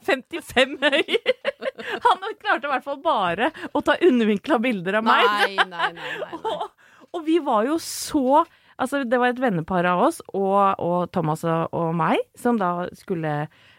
[0.00, 1.16] 1,55 høy.
[2.06, 5.28] Han klarte i hvert fall bare å ta undervinkla bilder av meg.
[5.28, 5.92] Nei, nei, nei.
[5.98, 6.40] nei, nei.
[6.50, 6.70] Og,
[7.10, 8.44] og vi var jo så
[8.80, 13.34] Altså, det var et vennepar av oss, og, og Thomas og, meg, som da skulle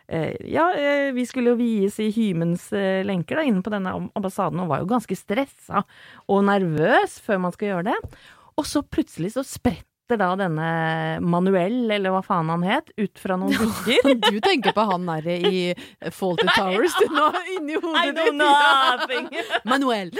[0.05, 3.95] eh, Ja, eh, vi skulle jo vies i hymens eh, lenker da, inne på denne
[4.13, 5.81] ambassaden, og var jo ganske stressa
[6.29, 7.97] og nervøs før man skal gjøre det.
[8.59, 10.69] Og så plutselig så spretter da denne
[11.23, 14.09] Manuel, eller hva faen han het, ut fra noen busker.
[14.27, 15.61] Du tenker på han derre i
[16.11, 19.29] Faulty Towers du nå, inni I hodet know nothing!
[19.63, 20.11] Manuel.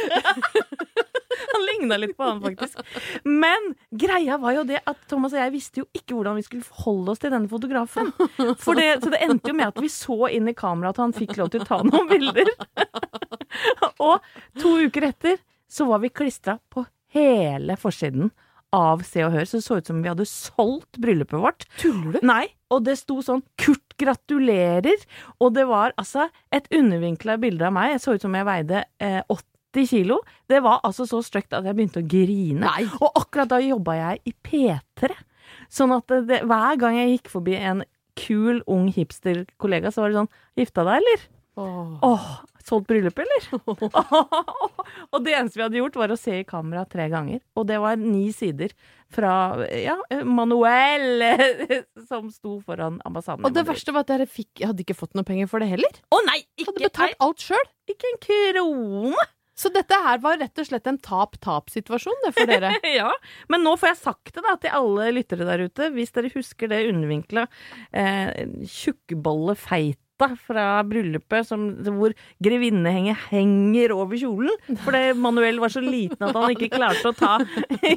[1.52, 2.80] Han ligna litt på han, faktisk.
[3.24, 6.68] Men greia var jo det at Thomas og jeg visste jo ikke hvordan vi skulle
[6.68, 8.12] forholde oss til denne fotografen.
[8.38, 11.38] Det, så det endte jo med at vi så inn i kameraet at han fikk
[11.40, 12.52] lov til å ta noen bilder.
[14.08, 14.20] Og
[14.62, 15.40] to uker etter
[15.72, 18.32] så var vi klistra på hele forsiden
[18.76, 21.66] av Se og Hør, så det så ut som vi hadde solgt bryllupet vårt.
[21.82, 22.20] Tuller du?
[22.28, 25.04] Nei, og det sto sånn 'Kurt gratulerer',
[25.44, 27.92] og det var altså et undervinkla bilde av meg.
[27.92, 30.22] Jeg så ut som jeg veide eh, 80 kilo.
[30.48, 32.64] Det var altså så stygt at jeg begynte å grine.
[32.64, 32.88] Nei.
[33.02, 35.12] Og akkurat da jobba jeg i P3.
[35.72, 37.84] Sånn at det, det, hver gang jeg gikk forbi en
[38.20, 41.28] kul, ung hipster-kollega, så var det sånn 'Gifta deg, eller?'
[41.60, 42.00] Åh.
[42.08, 42.28] Åh,
[42.70, 43.48] solgt bryllupet, eller?
[45.14, 47.42] og det eneste vi hadde gjort, var å se i kamera tre ganger.
[47.58, 48.74] Og det var ni sider
[49.12, 49.34] fra
[49.76, 49.98] ja,
[50.28, 51.26] Manuel
[52.10, 53.46] som sto foran ambassaden.
[53.48, 56.02] Og det verste var at dere fikk, hadde ikke fått noe penger for det heller.
[56.12, 56.42] Å nei!
[56.56, 57.70] Ikke, Hadde betalt alt sjøl.
[57.92, 59.30] ikke en krone!
[59.62, 62.72] Så dette her var rett og slett en tap-tap-situasjon for dere.
[63.00, 63.12] ja,
[63.52, 65.92] men nå får jeg sagt det da til alle lyttere der ute.
[65.94, 67.46] Hvis dere husker det undervinkla
[67.92, 68.48] eh,
[70.22, 71.64] tjukkbollefeita fra bryllupet som,
[71.98, 74.52] hvor grevinnehenget henger over kjolen.
[74.84, 77.38] Fordi Manuel var så liten at han ikke klarte å ta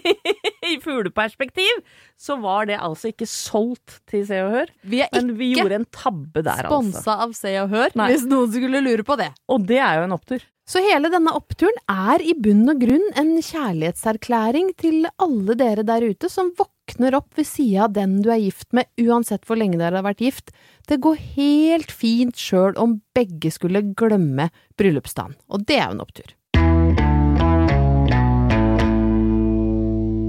[0.70, 1.82] i fugleperspektiv.
[2.16, 4.72] Så var det altså ikke solgt til Se og Hør.
[4.86, 6.72] Vi er Men vi gjorde en tabbe der, altså.
[6.72, 8.10] sponsa av Se og Hør, Nei.
[8.12, 9.30] hvis noen skulle lure på det.
[9.50, 10.44] Og det er jo en opptur.
[10.64, 16.06] Så hele denne oppturen er i bunn og grunn en kjærlighetserklæring til alle dere der
[16.08, 19.78] ute som våkner opp ved sida av den du er gift med, uansett hvor lenge
[19.78, 20.50] dere har vært gift.
[20.86, 26.04] Det går helt fint sjøl om begge skulle glemme bryllupsdagen, og det er jo en
[26.04, 26.34] opptur.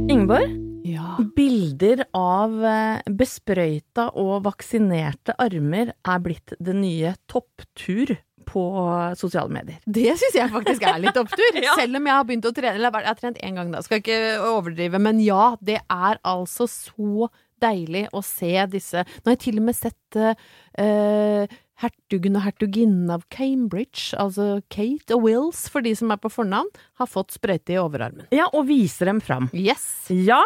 [0.10, 1.18] Ingeborg, Ja.
[1.36, 8.15] bilder av eh, besprøyta og vaksinerte armer er blitt det nye topptur
[8.48, 8.64] på
[9.20, 9.80] sosiale medier.
[9.86, 11.74] Det syns jeg faktisk er litt opptur, Ja.
[11.80, 12.76] selv om jeg har begynt å trene.
[12.80, 14.20] Eller jeg har trent én gang, da, skal ikke
[14.52, 15.02] overdrive.
[15.02, 17.30] Men ja, det er altså så
[17.64, 21.46] deilig å se disse Nå har jeg til og med sett uh,
[21.82, 26.70] hertugen og hertuginnen av Cambridge, altså Kate og Wills, for de som er på fornavn,
[27.02, 28.28] har fått sprøyte i overarmen.
[28.36, 29.50] Ja, og viser dem fram.
[29.56, 29.84] Yes!
[30.12, 30.42] Ja,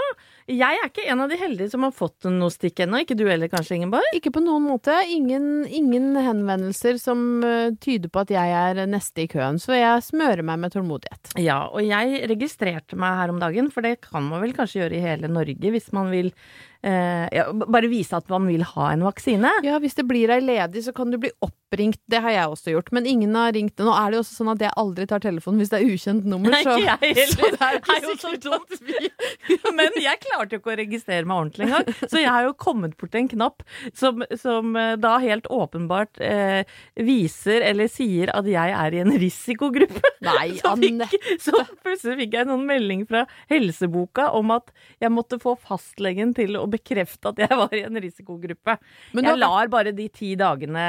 [0.49, 3.03] jeg er ikke en av de heldige som har fått noe stikk ennå.
[3.03, 4.07] Ikke du heller kanskje, Ingeborg?
[4.17, 4.95] Ikke på noen måte.
[5.13, 10.07] Ingen, ingen henvendelser som eh, tyder på at jeg er neste i køen, så jeg
[10.07, 11.35] smører meg med tålmodighet.
[11.41, 14.97] Ja, og jeg registrerte meg her om dagen, for det kan man vel kanskje gjøre
[14.97, 16.33] i hele Norge hvis man vil
[16.81, 19.51] ja, bare vise at man vil ha en vaksine.
[19.65, 21.99] Ja, hvis det blir ei ledig, så kan du bli oppringt.
[22.09, 23.77] Det har jeg også gjort, men ingen har ringt.
[23.83, 26.29] Nå er det jo også sånn at jeg aldri tar telefonen hvis det er ukjent
[26.29, 28.77] nummer, Nei, ikke jeg så det er jo er så dumt.
[29.79, 32.95] Men jeg klarte jo ikke å registrere meg ordentlig engang, så jeg har jo kommet
[32.99, 33.63] bort til en knapp
[33.97, 36.63] som, som eh, da helt åpenbart eh,
[36.95, 40.13] viser eller sier at jeg er i en risikogruppe.
[40.25, 45.13] Nei, Så, fikk, så plutselig fikk jeg en sånn melding fra helseboka om at jeg
[45.13, 48.75] måtte få fastlegen til å bekrefte at jeg var i en risikogruppe.
[49.17, 50.83] Men jeg lar bare de ti dagene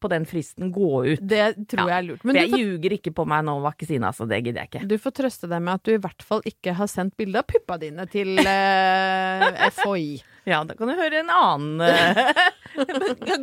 [0.00, 1.22] på den fristen gå ut.
[1.22, 2.24] Det tror jeg er lurt.
[2.24, 4.84] Men jeg får, ljuger ikke på meg nå om vaksina, så Det gidder jeg ikke.
[4.88, 7.48] du får trøste deg med at du i hvert fall ikke har sendt bilde av
[7.50, 10.22] puppa dine til eh, FHI.
[10.44, 12.50] Ja, da kan du høre en annen eh,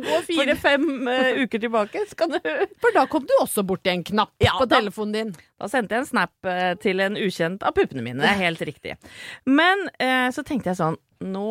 [0.06, 2.38] Gå fire-fem eh, uker tilbake, så kan du
[2.82, 5.32] For da kom du også bort til en knapp Ja, på telefonen din.
[5.58, 8.22] Da sendte jeg en snap eh, til en ukjent av puppene mine.
[8.22, 8.94] Det er helt riktig.
[9.50, 11.48] Men eh, så tenkte jeg sånn Nå,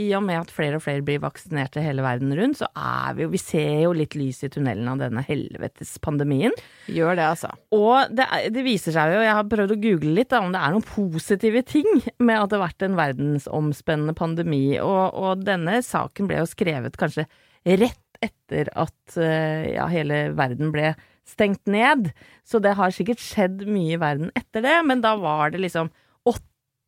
[0.00, 3.24] i og med at flere og flere blir vaksinerte hele verden rundt, så er vi
[3.24, 6.54] jo Vi ser jo litt lys i tunnelen av denne helvetes pandemien.
[6.90, 7.52] Gjør det, altså.
[7.74, 10.62] Og det, det viser seg jo, jeg har prøvd å google litt, da, om det
[10.62, 14.64] er noen positive ting med at det har vært en verdensomspennende pandemi.
[14.82, 17.28] Og, og denne saken ble jo skrevet kanskje
[17.64, 20.94] rett etter at eh, ja, hele verden ble
[21.28, 22.10] stengt ned.
[22.46, 25.90] Så det har sikkert skjedd mye i verden etter det, men da var det liksom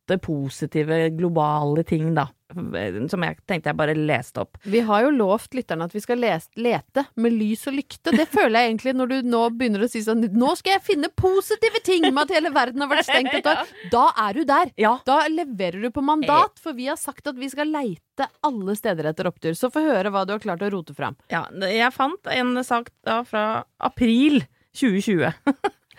[0.07, 2.27] åtte positive globale ting, da.
[2.53, 4.57] Som jeg tenkte jeg bare leste opp.
[4.63, 8.13] Vi har jo lovt lytterne at vi skal lese, lete med lys og lykte.
[8.15, 11.11] Det føler jeg egentlig når du nå begynner å si sånn Nå skal jeg finne
[11.11, 13.67] positive ting med at hele verden har vært stengt et år.
[13.91, 14.71] Da er du der.
[14.79, 14.95] Ja.
[15.07, 19.11] Da leverer du på mandat, for vi har sagt at vi skal leite alle steder
[19.11, 19.51] etter opptur.
[19.57, 21.19] Så få høre hva du har klart å rote fram.
[21.33, 24.45] Ja, jeg fant en sak da fra april
[24.77, 25.35] 2020.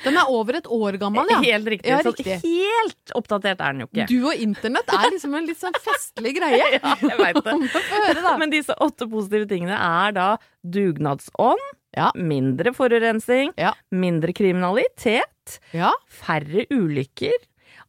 [0.05, 1.41] Den er over et år gammel, ja.
[1.43, 1.91] Helt riktig.
[1.91, 2.13] Ja, Så
[2.45, 4.07] helt oppdatert er den jo ikke.
[4.11, 6.63] Du og internett er liksom en litt sånn festlig greie.
[6.79, 7.83] Ja, jeg vet det.
[7.91, 8.37] Høre.
[8.39, 10.29] Men disse åtte positive tingene er da
[10.65, 12.11] dugnadsånd, Ja.
[12.15, 13.73] mindre forurensning, Ja.
[13.91, 15.93] mindre kriminalitet, Ja.
[16.09, 17.33] færre ulykker.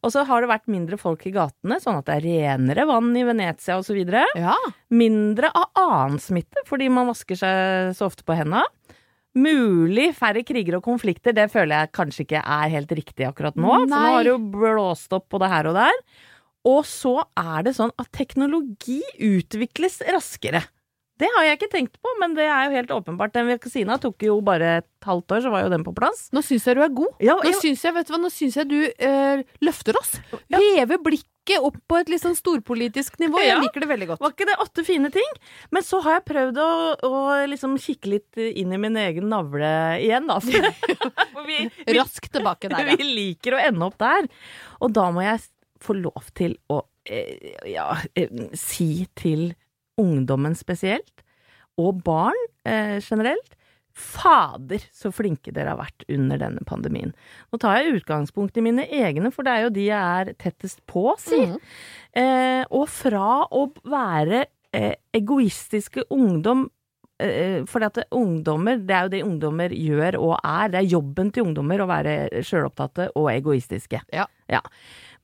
[0.02, 3.14] Og så har det vært mindre folk i gatene, sånn at det er renere vann
[3.16, 4.00] i Venezia osv.
[4.34, 4.54] ja.
[4.90, 8.62] Mindre av annen smitte, fordi man vasker seg så ofte på henda.
[9.38, 13.68] Mulig færre kriger og konflikter, det føler jeg kanskje ikke er helt riktig akkurat nå.
[13.68, 16.02] For nå har det jo blåst opp både her og der.
[16.66, 20.64] Og så er det sånn at teknologi utvikles raskere.
[21.20, 23.34] Det har jeg ikke tenkt på, men det er jo helt åpenbart.
[23.36, 26.28] Den vaksina tok jo bare et halvt år, så var jo den på plass.
[26.32, 27.12] Nå syns jeg du er god.
[27.20, 27.58] Ja, Nå ja.
[27.60, 30.14] syns jeg, vet du hva, nå syns jeg du øh, løfter oss.
[30.52, 33.40] Hever blikket opp på et litt sånn storpolitisk nivå.
[33.42, 33.60] Jeg Ja.
[33.60, 34.20] liker det veldig godt.
[34.24, 35.30] Var ikke det åtte fine ting?
[35.74, 36.68] Men så har jeg prøvd å,
[37.08, 37.12] å
[37.50, 40.38] liksom kikke litt inn i min egen navle igjen, da.
[41.50, 44.28] Vi, vi, Raskt tilbake der, vi liker å ende opp der.
[44.80, 45.42] Og da må jeg
[45.80, 49.50] få lov til å eh, ja, eh, si til
[50.00, 51.24] ungdommen spesielt,
[51.80, 53.56] og barn eh, generelt,
[54.00, 57.12] Fader, så flinke dere har vært under denne pandemien.
[57.50, 60.80] Nå tar jeg utgangspunkt i mine egne, for det er jo de jeg er tettest
[60.88, 61.42] på, si.
[62.16, 64.44] Eh, og fra å være
[64.76, 66.64] eh, egoistiske ungdom
[67.20, 70.72] eh, for at ungdommer, det er jo det ungdommer gjør og er.
[70.72, 74.04] Det er jobben til ungdommer å være sjølopptatte og egoistiske.
[74.14, 74.62] Ja.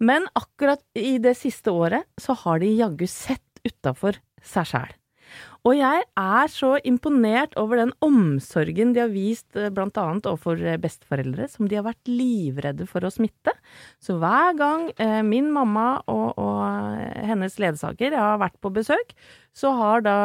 [0.02, 4.94] Men akkurat i det siste året så har de jaggu sett utafor seg sjæl.
[5.66, 9.72] Og jeg er så imponert over den omsorgen de har vist bl.a.
[9.74, 13.54] blant annet overfor eh, besteforeldre, som de har vært livredde for å smitte.
[14.02, 16.62] Så hver gang eh, min mamma og, og
[17.00, 19.16] eh, hennes ledsager har vært på besøk,
[19.56, 20.16] så har da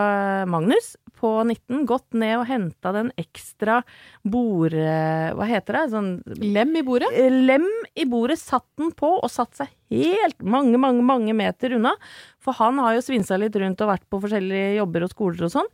[0.51, 3.81] Magnus på 19 gått ned og henta den ekstra
[4.27, 4.75] bord...
[4.75, 5.83] Hva heter det?
[5.93, 6.09] Sånn
[6.41, 7.13] Lem i bordet.
[7.15, 11.75] Eh, lem i bordet, satt den på og satt seg helt mange, mange, mange meter
[11.77, 11.93] unna.
[12.41, 15.53] For han har jo svinsa litt rundt og vært på forskjellige jobber og skoler og
[15.59, 15.69] sånn.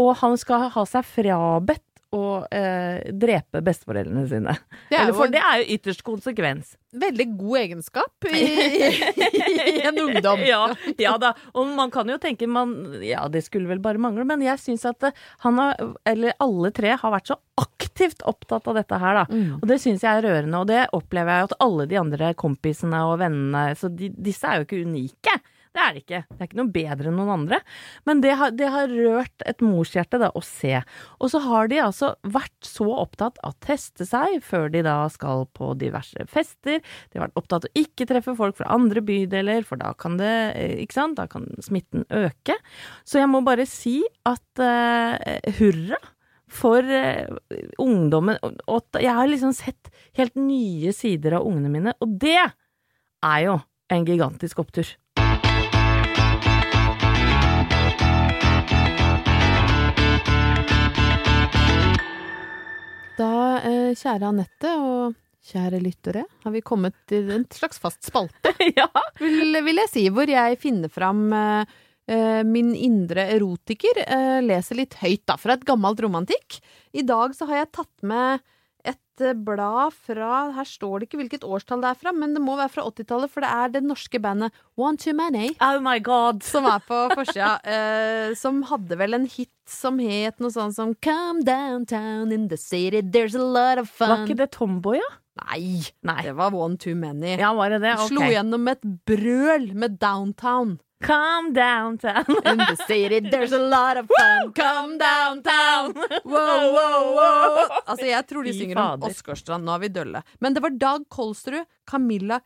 [0.00, 4.52] Og han skal ha seg frabedt å eh, drepe besteforeldrene sine.
[4.90, 6.76] Det er Eller, for det er jo ytterst konsekvens.
[6.96, 8.44] veldig god egenskap i,
[9.72, 10.40] i en ungdom.
[10.46, 10.62] ja,
[11.02, 11.32] ja da.
[11.52, 12.72] Og man kan jo tenke man,
[13.04, 16.70] Ja, det skulle vel bare mangle, men jeg syns at eh, han har, eller alle
[16.76, 19.26] tre, har vært så aktivt opptatt av dette her, da.
[19.32, 19.58] Mm.
[19.60, 23.02] Og det syns jeg er rørende, og det opplever jeg at alle de andre kompisene
[23.10, 25.36] og vennene Så de, disse er jo ikke unike.
[25.76, 26.22] Det er det ikke.
[26.30, 27.58] Det er ikke noe bedre enn noen andre.
[28.08, 30.72] Men det har, det har rørt et morshjerte da, å se.
[31.20, 34.96] Og så har de altså vært så opptatt av å teste seg før de da
[35.12, 36.80] skal på diverse fester.
[36.80, 40.16] De har vært opptatt av å ikke treffe folk fra andre bydeler, for da kan
[40.16, 42.56] det, eh, ikke sant, da kan smitten øke.
[43.04, 45.12] Så jeg må bare si at uh,
[45.60, 46.00] hurra
[46.48, 47.36] for uh,
[47.82, 48.40] ungdommen.
[48.64, 53.60] Og, jeg har liksom sett helt nye sider av ungene mine, og det er jo
[53.92, 54.96] en gigantisk opptur.
[63.94, 65.14] Kjære Anette og
[65.46, 68.88] kjære lyttere, har vi kommet til en slags fast spalte, ja.
[69.20, 74.94] vil, vil jeg si, hvor jeg finner fram eh, min indre erotiker, Uh, leser litt
[75.00, 76.60] høyt da, fra et gammelt romantikk.
[76.94, 78.44] I dag så har jeg tatt med
[78.86, 82.42] et eh, blad fra, her står det ikke hvilket årstall det er fra, men det
[82.44, 85.50] må være fra 80-tallet, for det er det norske bandet One Too Many.
[85.64, 86.42] Oh my god.
[86.46, 87.56] Som er på forsida.
[87.74, 92.58] eh, som hadde vel en hit som het noe sånt som Come downtown in the
[92.60, 94.12] city, there's a lot of fun.
[94.12, 95.12] Var ikke det Tomboy, ja?
[95.36, 96.20] Nei, Nei.
[96.24, 97.36] det var One Too Many.
[97.36, 97.92] Ja, var det det?
[97.98, 98.08] Okay.
[98.14, 100.78] Slo gjennom et brøl med Downtown.
[101.04, 102.24] Come downtown.
[102.46, 104.52] In the city, there's a lot of fun.
[104.54, 105.92] Come downtown!
[106.24, 107.66] Wow, wow, wow.
[107.86, 109.66] Altså, jeg tror de synger om Åsgårdstrand.
[109.66, 110.22] Nå er vi dølle.
[110.40, 112.40] Men det var Dag Kolsrud, Camilla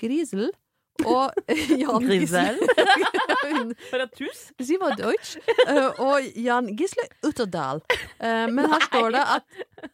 [0.00, 0.50] Grisel
[1.08, 1.32] og
[1.80, 2.60] Jan Grisel?
[3.90, 4.42] For et tus?
[4.60, 5.38] Sie var Deutsch.
[5.64, 7.80] Eh, og Jan Gisle Utterdal.
[8.20, 9.88] Eh, men her står det at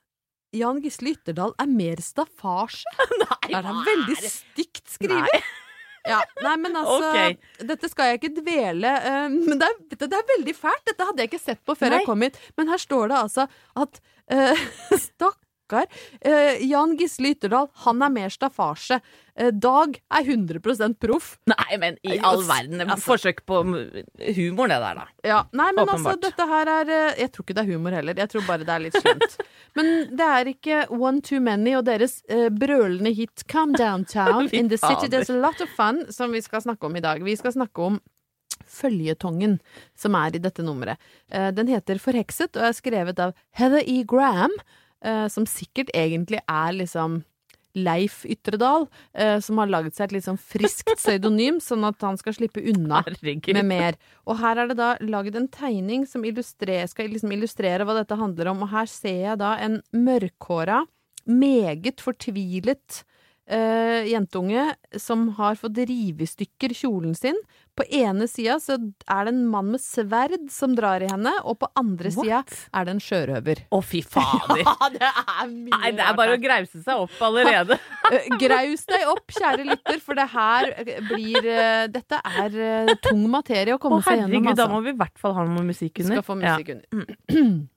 [0.56, 2.98] Jan Gisle Ytterdal er mer staffasje.
[3.22, 5.46] Nei, Det er veldig stygt skrevet.
[6.06, 7.36] Ja, nei, men altså okay.
[7.66, 10.84] Dette skal jeg ikke dvele uh, Men det er, dette, det er veldig fælt.
[10.86, 12.00] Dette hadde jeg ikke sett på før Nei.
[12.00, 12.38] jeg kom hit.
[12.58, 14.00] Men her står det altså at
[14.32, 14.66] eh,
[15.66, 15.86] Stakkar.
[16.20, 19.00] eh, Jan Gisle Ytterdal, han er mer staffasje.
[19.36, 21.38] Eh, Dag er 100% proff.
[21.46, 22.80] Nei, men i all verden.
[22.80, 25.06] Altså- Forsøk på humor, det der, da.
[25.24, 28.14] Ja, nei, men altså, dette her er eh, Jeg tror ikke det er humor heller.
[28.14, 29.36] Jeg tror bare det er litt slemt.
[29.76, 34.68] Men det er ikke One Too Many og deres uh, brølende hit Come Downtown in
[34.68, 37.22] the city there's a lot of fun som vi skal snakke om i dag.
[37.22, 38.00] Vi skal snakke om
[38.66, 39.58] føljetongen
[39.94, 40.96] som er i dette nummeret.
[41.28, 44.02] Den heter Forhekset og er skrevet av Heather E.
[44.08, 44.50] Graham,
[45.06, 47.22] eh, som sikkert egentlig er liksom
[47.76, 52.16] Leif Ytredal, eh, som har laget seg et litt sånn friskt pseudonym, sånn at han
[52.20, 53.52] skal slippe unna Herregud.
[53.58, 53.98] med mer.
[54.24, 58.52] Og her er det da laget en tegning som skal liksom illustrere hva dette handler
[58.54, 60.84] om, og her ser jeg da en mørkhåra,
[61.26, 63.02] meget fortvilet
[63.50, 67.38] eh, jentunge som har fått rive i stykker kjolen sin.
[67.76, 71.58] På ene sida så er det en mann med sverd som drar i henne, og
[71.60, 72.40] på andre sida
[72.72, 73.60] er det en sjørøver.
[73.68, 74.62] Å, fy fader.
[74.96, 77.76] det er mye Nei, det er bare å grause seg opp allerede.
[78.10, 80.72] Eh, Graus deg opp, kjære lytter, for det her
[81.10, 84.32] blir uh, Dette er uh, tung materie å komme seg gjennom.
[84.32, 84.72] herregud, da altså.
[84.72, 86.20] må vi i hvert fall ha noe musikk under.
[86.20, 87.66] Skal få musikk under.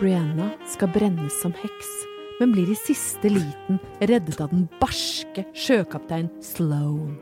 [0.00, 1.90] Brianna skal brennes som heks,
[2.40, 7.16] men blir i siste liten reddet av den barske sjøkaptein Sloan.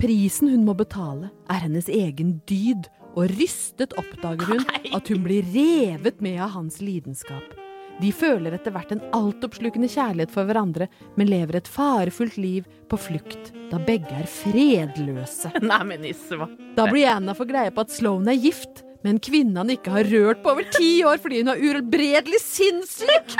[0.00, 2.88] Prisen hun må betale, er hennes egen dyd,
[3.18, 7.56] og rystet oppdager hun at hun blir revet med av hans lidenskap.
[8.00, 10.86] De føler etter hvert en altoppslukende kjærlighet for hverandre,
[11.20, 15.52] men lever et farefullt liv på flukt, da begge er fredløse.
[15.70, 16.48] Nei, men Isva.
[16.78, 20.08] Da Brianna får greie på at Sloan er gift med en kvinne han ikke har
[20.12, 23.36] rørt på over ti år fordi hun er uhelbredelig sinnssyk,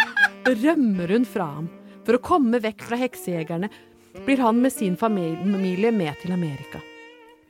[0.46, 1.68] rømmer hun fra ham.
[2.06, 3.68] For å komme vekk fra heksejegerne
[4.24, 6.80] blir han med sin familie med til Amerika.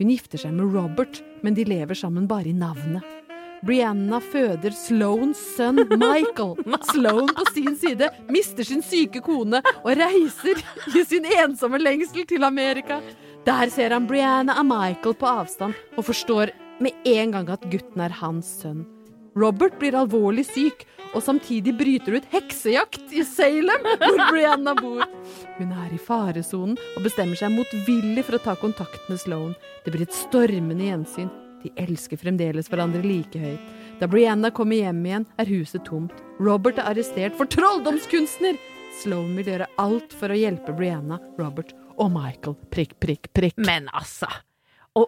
[0.00, 3.04] Hun gifter seg med Robert, men de lever sammen bare i navnet.
[3.60, 6.54] Brianna føder Sloans sønn Michael.
[6.92, 12.46] Sloan på sin side mister sin syke kone og reiser i sin ensomme lengsel til
[12.48, 13.02] Amerika.
[13.44, 18.00] Der ser han Brianna og Michael på avstand og forstår med en gang at gutten
[18.00, 18.86] er hans sønn.
[19.38, 25.04] Robert blir alvorlig syk, og samtidig bryter ut heksejakt i Salem, hvor Brianna bor.
[25.58, 29.54] Hun er i faresonen og bestemmer seg motvillig for å ta kontakt med Sloan.
[29.84, 31.30] Det blir et stormende gjensyn.
[31.64, 33.70] De elsker fremdeles hverandre like høyt.
[34.00, 36.14] Da Brianna kommer hjem igjen, er huset tomt.
[36.40, 38.58] Robert er arrestert for trolldomskunstner!
[39.00, 42.56] Sloan vil gjøre alt for å hjelpe Brianna, Robert og Michael.
[42.72, 43.60] Prikk, prikk, prikk.
[43.60, 44.30] Men altså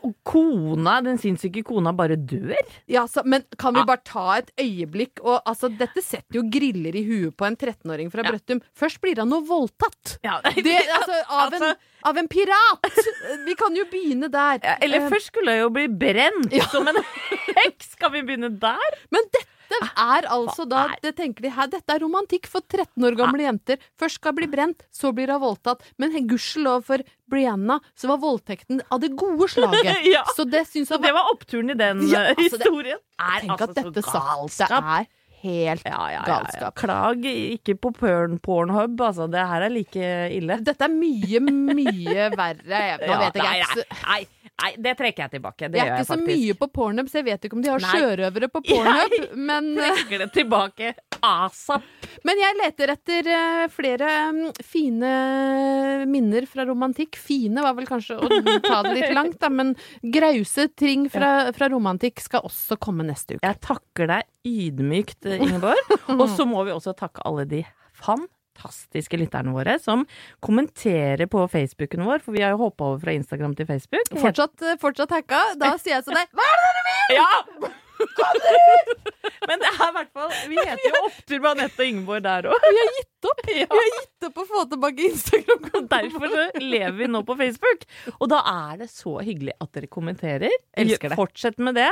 [0.03, 2.55] Og kona, den sinnssyke kona, bare dør?
[2.90, 6.97] Ja, så, men kan vi bare ta et øyeblikk og altså, Dette setter jo griller
[6.97, 8.24] i huet på en 13-åring fra.
[8.26, 8.61] Brøttum.
[8.78, 10.16] Først blir han nå voldtatt.
[10.24, 11.74] Ja, Det, altså, av, en,
[12.12, 13.01] av en pirat!
[13.47, 14.61] Vi kan jo begynne der.
[14.62, 16.66] Ja, Eller Eh, først skulle jeg jo bli brent Ja.
[16.70, 16.99] som en
[17.59, 17.93] heks.
[17.97, 18.99] Skal vi begynne der?
[19.11, 19.49] Men dette
[19.81, 23.79] er altså da det tenker de her, Dette er romantikk for 13 år gamle jenter.
[23.99, 25.83] Først skal bli brent, så blir hun voldtatt.
[25.99, 26.99] Men gudskjelov for
[27.33, 30.05] Brianna, så var voldtekten av det gode slaget.
[30.12, 30.23] Ja.
[30.37, 32.99] Så det syns jeg var det var oppturen i den Ja, eh, altså, det- historien.
[33.18, 34.85] Er Tenk altså at dette galskap.
[34.99, 35.07] er
[35.43, 36.75] helt Ja, ja, galskap.
[36.79, 39.27] Klag ikke på porn, Pornhub, altså.
[39.31, 40.59] Det her er like ille.
[40.62, 42.83] Dette er mye, mye verre.
[43.03, 43.87] Nå vet jeg ikke.
[44.07, 44.20] nei, nei, nei,
[44.79, 45.69] det trekker jeg tilbake.
[45.73, 47.71] Det Jeg er ikke jeg så mye på Pornhub, så jeg vet ikke om de
[47.73, 47.93] har Nei.
[47.97, 49.17] sjørøvere på Pornhub.
[49.37, 50.93] Men, eh, Trekker det tilbake
[51.23, 51.85] asap.
[52.27, 55.13] men jeg leter etter eh, flere mm, fine
[56.11, 57.19] minner fra romantikk.
[57.21, 59.75] Fine var vel kanskje å ta det litt langt, da, men
[60.15, 63.47] grause ting fra, fra romantikk skal også komme neste uke.
[63.47, 65.97] Jeg takker deg ydmykt, Ingeborg.
[66.21, 67.63] Og så må vi også takke alle de
[68.53, 70.07] fantastiske lytterne våre som
[70.40, 74.09] kommenterer på Facebooken vår, for vi har jo hoppa over fra Instagram til Facebook.
[74.18, 75.40] Fortsatt, eh, fortsatt hacka.
[75.57, 77.16] Da sier jeg til deg Hva er det dere vil?!
[77.16, 77.72] Ja!
[79.46, 82.48] Men det er i hvert fall Vi heter jo Opptur med Anette og Ingeborg der
[82.50, 82.64] òg.
[82.64, 83.42] Vi har gitt opp!
[83.53, 85.68] Vi har gitt opp å få tilbake Instagram.
[85.70, 87.86] Og derfor så lever vi nå på Facebook.
[88.16, 90.57] Og da er det så hyggelig at dere kommenterer.
[90.78, 91.18] Elsker det.
[91.18, 91.90] Fortsett med det.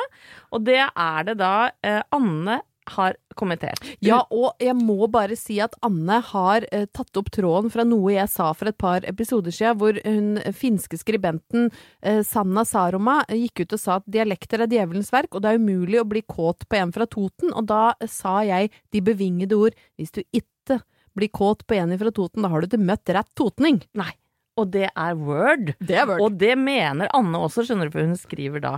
[0.50, 1.54] Og det er det da
[1.86, 2.60] eh, Anne
[2.94, 3.82] har kommentert.
[4.04, 8.14] Ja, og jeg må bare si at Anne har eh, tatt opp tråden fra noe
[8.14, 11.70] jeg sa for et par episoder siden, hvor hun eh, finske skribenten
[12.02, 15.52] eh, Sanna Saroma eh, gikk ut og sa at dialekter er djevelens verk, og det
[15.52, 17.54] er umulig å bli kåt på en fra Toten.
[17.54, 20.80] Og da eh, sa jeg de bevingede ord hvis du ikke
[21.18, 23.80] blir kåt på en fra Toten, da har du ikke møtt rett totning.
[23.98, 24.12] Nei.
[24.60, 25.72] Og det er Word.
[25.78, 28.74] Det er Og det mener Anne også, skjønner du, for hun skriver da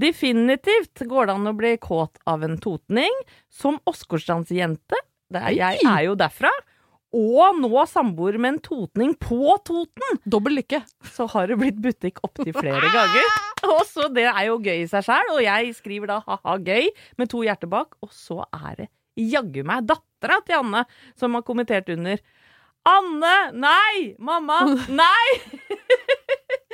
[0.00, 3.12] Definitivt går det an å bli kåt av en totning.
[3.52, 4.98] Som Åsgårdstrandsjente,
[5.52, 6.50] jeg er jo derfra,
[7.12, 10.80] og nå samboer med en totning på Toten, Dobbel lykke.
[11.12, 13.26] så har det blitt butikk opptil flere ganger.
[13.68, 16.88] Og så Det er jo gøy i seg sjæl, og jeg skriver da ha-ha gøy
[17.20, 20.86] med to hjerter bak, og så er det jaggu meg dattera til Anne
[21.20, 22.16] som har kommentert under.
[22.88, 23.34] Anne!
[23.54, 24.14] Nei!
[24.18, 24.62] Mamma!
[25.02, 25.60] Nei!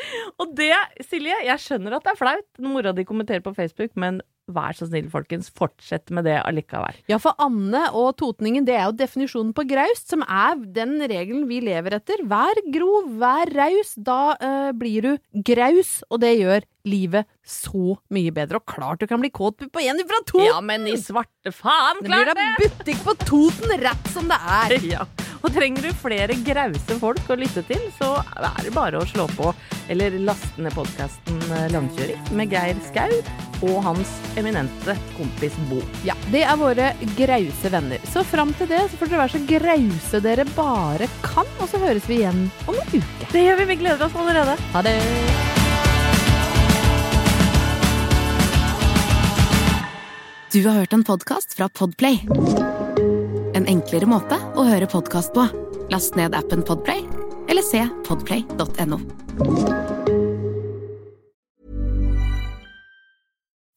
[0.40, 0.72] Og det,
[1.06, 4.76] Silje, jeg skjønner at det er flaut når mora di kommenterer på Facebook, men vær
[4.76, 6.96] så snill, folkens, fortsett med det allikevel.
[7.10, 11.46] Ja, for Anne og totningen, det er jo definisjonen på graust, som er den regelen
[11.50, 12.22] vi lever etter.
[12.28, 13.94] Vær grov, vær raus.
[13.96, 18.62] Da øh, blir du graus, og det gjør livet så mye bedre.
[18.62, 20.48] Og klart du kan bli kåt på en fra Toten!
[20.48, 24.30] Ja, men i svarte faen, klart det Det blir da butikk på Toten, rett som
[24.32, 24.78] det er.
[24.88, 25.04] Ja.
[25.42, 29.28] Og trenger du flere grause folk å lytte til, så er det bare å slå
[29.36, 29.52] på
[29.88, 31.38] eller laste ned podkasten
[31.72, 33.14] Langkjøring med Geir Skau
[33.66, 35.80] og hans eminente kompis Bo.
[36.06, 38.02] Ja, Det er våre grause venner.
[38.12, 41.80] Så fram til det så får dere være så grause dere bare kan, og så
[41.82, 43.30] høres vi igjen om en uke.
[43.32, 43.68] Det gjør vi.
[43.68, 44.56] Vi gleder oss allerede.
[44.74, 44.96] Ha det!
[50.48, 52.87] Du har hørt en podkast fra Podplay.
[53.58, 55.42] En enklere måte å høre podcast på.
[55.90, 57.02] Last ned appen Podplay,
[57.50, 58.98] eller se podplay.no.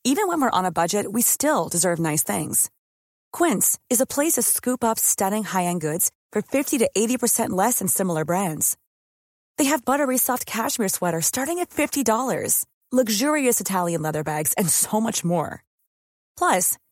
[0.03, 2.69] Even when we're on a budget, we still deserve nice things.
[3.32, 7.79] Quince is a place to scoop up stunning high-end goods for 50 to 80% less
[7.79, 8.77] than similar brands.
[9.57, 14.99] They have buttery soft cashmere sweaters starting at $50, luxurious Italian leather bags, and so
[14.99, 15.63] much more.
[16.38, 16.77] Plus,